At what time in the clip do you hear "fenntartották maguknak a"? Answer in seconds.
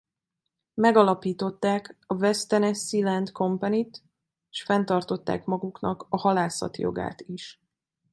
4.63-6.17